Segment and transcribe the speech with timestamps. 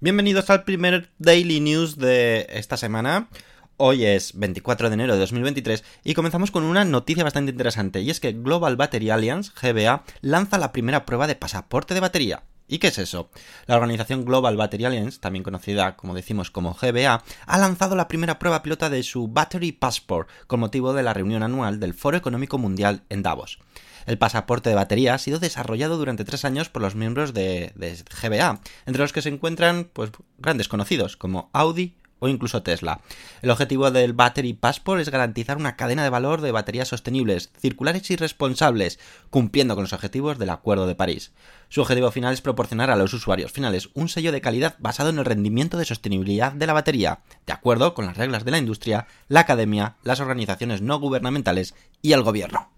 [0.00, 3.28] Bienvenidos al primer Daily News de esta semana.
[3.78, 8.10] Hoy es 24 de enero de 2023 y comenzamos con una noticia bastante interesante y
[8.10, 12.44] es que Global Battery Alliance, GBA, lanza la primera prueba de pasaporte de batería.
[12.68, 13.30] ¿Y qué es eso?
[13.66, 18.38] La organización Global Battery Alliance, también conocida como decimos como GBA, ha lanzado la primera
[18.38, 22.56] prueba pilota de su Battery Passport con motivo de la reunión anual del Foro Económico
[22.56, 23.58] Mundial en Davos.
[24.06, 28.60] El pasaporte de batería ha sido desarrollado durante tres años por los miembros de, GBA,
[28.86, 33.00] entre los que se encuentran pues, grandes conocidos como Audi, o incluso Tesla.
[33.42, 38.10] El objetivo del Battery Passport es garantizar una cadena de valor de baterías sostenibles, circulares
[38.10, 38.98] y responsables,
[39.30, 41.32] cumpliendo con los objetivos del Acuerdo de París.
[41.68, 45.18] Su objetivo final es proporcionar a los usuarios finales un sello de calidad basado en
[45.18, 49.06] el rendimiento de sostenibilidad de la batería, de acuerdo con las reglas de la industria,
[49.28, 52.77] la academia, las organizaciones no gubernamentales y el gobierno.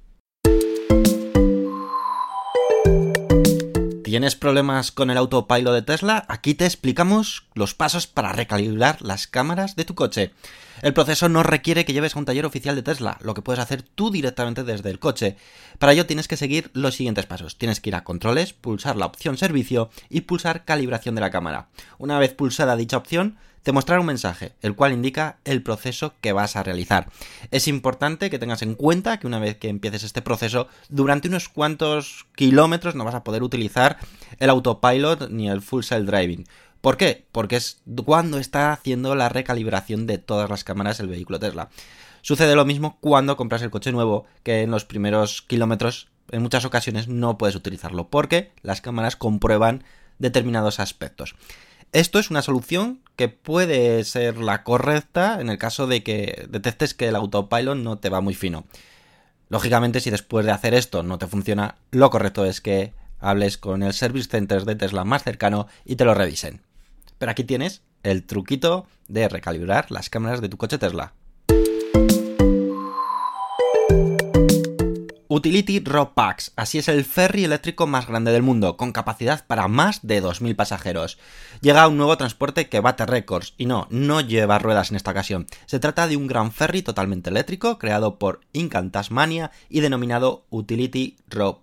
[4.11, 6.25] ¿Tienes problemas con el autopilot de Tesla?
[6.27, 10.33] Aquí te explicamos los pasos para recalibrar las cámaras de tu coche.
[10.83, 13.61] El proceso no requiere que lleves a un taller oficial de Tesla, lo que puedes
[13.61, 15.37] hacer tú directamente desde el coche.
[15.79, 17.57] Para ello tienes que seguir los siguientes pasos.
[17.57, 21.69] Tienes que ir a controles, pulsar la opción servicio y pulsar calibración de la cámara.
[21.99, 26.33] Una vez pulsada dicha opción, te mostrará un mensaje, el cual indica el proceso que
[26.33, 27.09] vas a realizar.
[27.51, 31.49] Es importante que tengas en cuenta que una vez que empieces este proceso, durante unos
[31.49, 33.99] cuantos kilómetros no vas a poder utilizar
[34.39, 36.47] el autopilot ni el full self driving.
[36.81, 37.27] ¿Por qué?
[37.33, 41.69] Porque es cuando está haciendo la recalibración de todas las cámaras el vehículo Tesla.
[42.23, 46.65] Sucede lo mismo cuando compras el coche nuevo, que en los primeros kilómetros en muchas
[46.65, 49.85] ocasiones no puedes utilizarlo, porque las cámaras comprueban
[50.19, 51.35] determinados aspectos.
[51.93, 56.95] Esto es una solución que puede ser la correcta en el caso de que detectes
[56.95, 58.65] que el autopilot no te va muy fino.
[59.51, 63.83] Lógicamente, si después de hacer esto no te funciona, lo correcto es que hables con
[63.83, 66.63] el service center de Tesla más cercano y te lo revisen.
[67.19, 71.13] Pero aquí tienes el truquito de recalibrar las cámaras de tu coche Tesla.
[75.33, 75.79] Utility
[76.13, 80.21] Packs, así es el ferry eléctrico más grande del mundo, con capacidad para más de
[80.21, 81.19] 2.000 pasajeros.
[81.61, 85.47] Llega un nuevo transporte que bate récords, y no, no lleva ruedas en esta ocasión.
[85.67, 91.17] Se trata de un gran ferry totalmente eléctrico, creado por Incan Tasmania y denominado Utility
[91.29, 91.61] Rob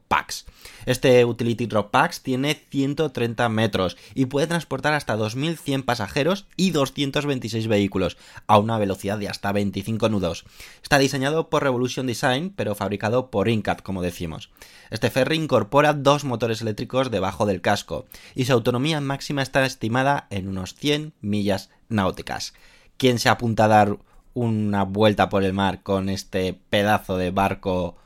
[0.85, 7.68] Este Utility Drop Packs tiene 130 metros y puede transportar hasta 2.100 pasajeros y 226
[7.68, 10.45] vehículos a una velocidad de hasta 25 nudos.
[10.81, 14.50] Está diseñado por Revolution Design, pero fabricado por Incat, como decimos.
[14.90, 20.28] Este ferry incorpora dos motores eléctricos debajo del casco y su autonomía máxima está estimada
[20.29, 22.53] en unos 100 millas náuticas.
[22.95, 23.97] ¿Quién se apunta a dar
[24.34, 27.97] una vuelta por el mar con este pedazo de barco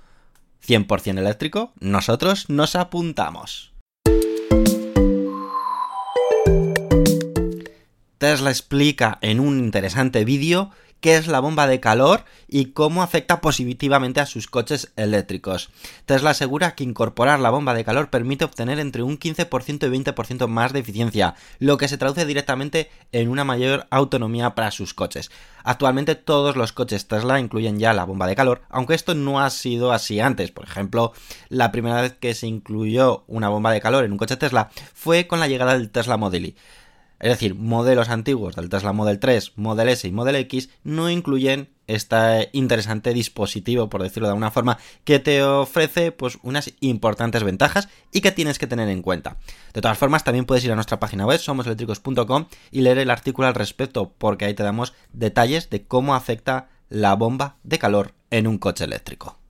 [0.65, 3.73] 100% eléctrico, nosotros nos apuntamos.
[8.17, 10.69] Tesla explica en un interesante vídeo
[11.01, 15.69] qué es la bomba de calor y cómo afecta positivamente a sus coches eléctricos.
[16.05, 20.47] Tesla asegura que incorporar la bomba de calor permite obtener entre un 15% y 20%
[20.47, 25.31] más de eficiencia, lo que se traduce directamente en una mayor autonomía para sus coches.
[25.63, 29.49] Actualmente todos los coches Tesla incluyen ya la bomba de calor, aunque esto no ha
[29.49, 30.51] sido así antes.
[30.51, 31.13] Por ejemplo,
[31.49, 35.27] la primera vez que se incluyó una bomba de calor en un coche Tesla fue
[35.27, 36.55] con la llegada del Tesla Model Y.
[37.21, 41.69] Es decir, modelos antiguos del Tesla Model 3, Model S y Model X no incluyen
[41.85, 47.89] este interesante dispositivo, por decirlo de alguna forma, que te ofrece pues unas importantes ventajas
[48.11, 49.37] y que tienes que tener en cuenta.
[49.73, 53.47] De todas formas, también puedes ir a nuestra página web somoseléctricos.com y leer el artículo
[53.47, 58.47] al respecto, porque ahí te damos detalles de cómo afecta la bomba de calor en
[58.47, 59.40] un coche eléctrico.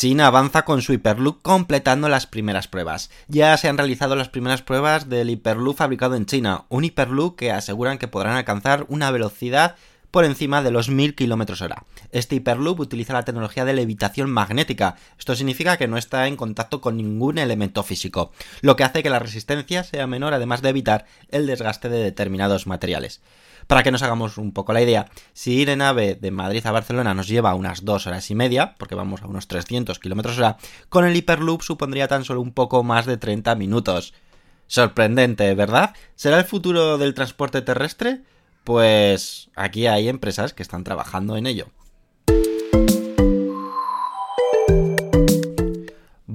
[0.00, 3.10] China avanza con su Hyperloop completando las primeras pruebas.
[3.28, 7.52] Ya se han realizado las primeras pruebas del Hyperloop fabricado en China, un Hyperloop que
[7.52, 9.76] aseguran que podrán alcanzar una velocidad
[10.10, 11.84] por encima de los 1000 km hora.
[12.10, 14.96] Este Hyperloop utiliza la tecnología de levitación magnética.
[15.18, 19.10] Esto significa que no está en contacto con ningún elemento físico, lo que hace que
[19.10, 23.20] la resistencia sea menor además de evitar el desgaste de determinados materiales.
[23.66, 26.72] Para que nos hagamos un poco la idea, si ir en AVE de Madrid a
[26.72, 30.56] Barcelona nos lleva unas 2 horas y media, porque vamos a unos 300 km hora,
[30.88, 34.12] con el Hyperloop supondría tan solo un poco más de 30 minutos.
[34.66, 35.94] Sorprendente, ¿verdad?
[36.16, 38.22] ¿Será el futuro del transporte terrestre?
[38.64, 41.68] Pues aquí hay empresas que están trabajando en ello.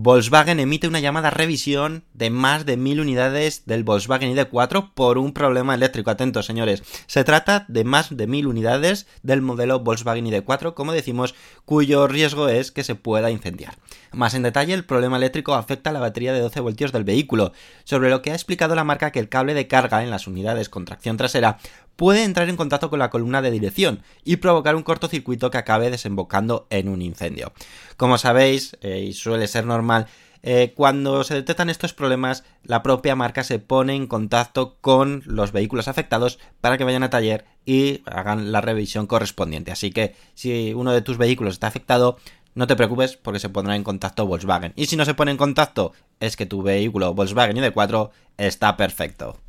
[0.06, 5.34] Volkswagen emite una llamada revisión de más de mil unidades del Volkswagen ID4 por un
[5.34, 6.12] problema eléctrico.
[6.12, 6.84] Atentos, señores.
[7.08, 11.34] Se trata de más de mil unidades del modelo Volkswagen ID4, como decimos,
[11.66, 13.80] cuyo riesgo es que se pueda incendiar.
[14.12, 17.52] Más en detalle, el problema eléctrico afecta a la batería de 12 voltios del vehículo,
[17.84, 20.70] sobre lo que ha explicado la marca que el cable de carga en las unidades
[20.70, 21.58] con tracción trasera
[21.96, 25.90] puede entrar en contacto con la columna de dirección y provocar un cortocircuito que acabe
[25.90, 27.54] desembocando en un incendio.
[27.98, 30.08] Como sabéis, eh, y suele ser normal,
[30.48, 35.52] eh, cuando se detectan estos problemas, la propia marca se pone en contacto con los
[35.52, 39.72] vehículos afectados para que vayan a taller y hagan la revisión correspondiente.
[39.72, 42.18] Así que si uno de tus vehículos está afectado,
[42.54, 44.74] no te preocupes porque se pondrá en contacto Volkswagen.
[44.76, 49.40] Y si no se pone en contacto, es que tu vehículo Volkswagen ID4 está perfecto.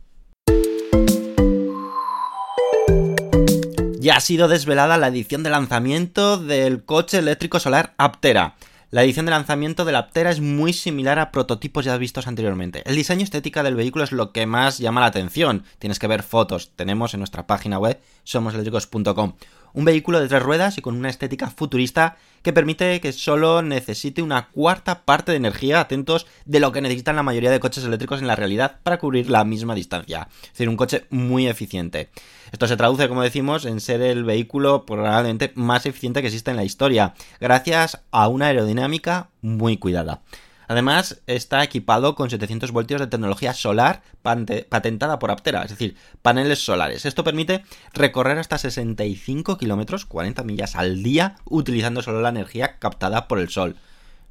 [4.07, 8.55] Ya ha sido desvelada la edición de lanzamiento del coche eléctrico solar Aptera.
[8.93, 12.89] La edición de lanzamiento del Aptera es muy similar a prototipos ya vistos anteriormente.
[12.89, 15.65] El diseño estética del vehículo es lo que más llama la atención.
[15.81, 19.33] Tienes que ver fotos, tenemos en nuestra página web somoseléctricos.com.
[19.77, 24.23] Un vehículo de tres ruedas y con una estética futurista que permite que solo necesite
[24.23, 28.23] una cuarta parte de energía, atentos, de lo que necesitan la mayoría de coches eléctricos
[28.23, 30.29] en la realidad para cubrir la misma distancia.
[30.45, 32.09] Es decir, un coche muy eficiente.
[32.53, 36.57] Esto se traduce, como decimos, en ser el vehículo probablemente más eficiente que existe en
[36.57, 40.23] la historia, gracias a una aerodinámica muy cuidada.
[40.69, 46.59] Además, está equipado con 700 voltios de tecnología solar patentada por Aptera, es decir, paneles
[46.59, 47.07] solares.
[47.07, 47.65] Esto permite
[47.95, 53.49] recorrer hasta 65 kilómetros, 40 millas al día, utilizando solo la energía captada por el
[53.49, 53.77] sol.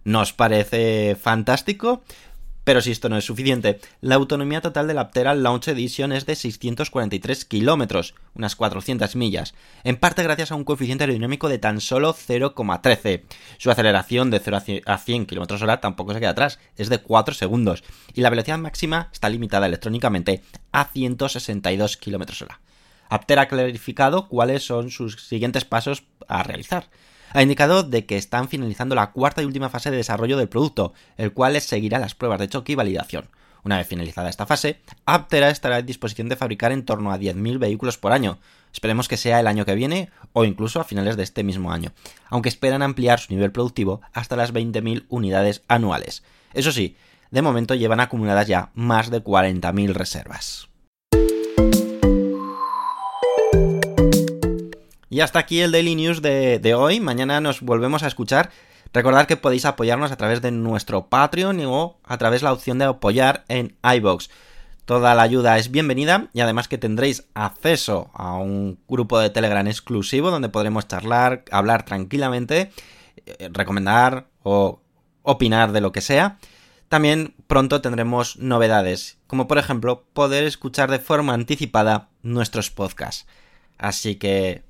[0.04, 2.04] ¿Nos parece fantástico?
[2.66, 6.26] Pero si esto no es suficiente, la autonomía total de la Aptera Launch Edition es
[6.26, 9.54] de 643 kilómetros, unas 400 millas,
[9.84, 13.22] en parte gracias a un coeficiente aerodinámico de tan solo 0,13.
[13.60, 14.58] Su aceleración de 0
[14.88, 17.84] a 100 km hora tampoco se queda atrás, es de 4 segundos,
[18.16, 20.42] y la velocidad máxima está limitada electrónicamente
[20.72, 22.62] a 162 km hora.
[23.10, 26.90] Aptera ha clarificado cuáles son sus siguientes pasos a realizar
[27.36, 30.94] ha indicado de que están finalizando la cuarta y última fase de desarrollo del producto,
[31.18, 33.28] el cual seguirá las pruebas de choque y validación.
[33.66, 37.60] Una vez finalizada esta fase, Aptera estará en disposición de fabricar en torno a 10.000
[37.60, 38.38] vehículos por año.
[38.72, 41.92] Esperemos que sea el año que viene o incluso a finales de este mismo año,
[42.30, 46.24] aunque esperan ampliar su nivel productivo hasta las 20.000 unidades anuales.
[46.54, 46.96] Eso sí,
[47.31, 50.70] de momento llevan acumuladas ya más de 40.000 reservas.
[55.16, 57.00] Y hasta aquí el Daily News de, hoy.
[57.00, 58.50] Mañana nos volvemos a escuchar.
[58.92, 62.80] Recordad que podéis apoyarnos a través de nuestro Patreon o a través de la opción
[62.80, 64.30] de apoyar en iBox.
[64.84, 69.66] Toda la ayuda es bienvenida y además que tendréis acceso a un grupo de Telegram
[69.66, 72.74] exclusivo donde podremos charlar, hablar tranquilamente,
[73.26, 74.81] eh, recomendar o
[75.22, 76.40] opinar de lo que sea.
[76.90, 83.26] También pronto tendremos novedades, como por ejemplo poder escuchar de forma anticipada nuestros podcasts.
[83.78, 84.65] Así que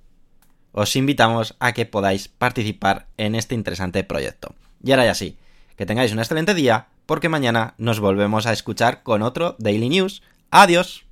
[0.76, 4.54] os invitamos a que podáis participar en este interesante proyecto.
[4.84, 5.38] Y ahora ya sí,
[5.80, 10.22] que tengáis un excelente día, porque mañana nos volvemos a escuchar con otro Daily News.
[10.52, 11.06] Adiós.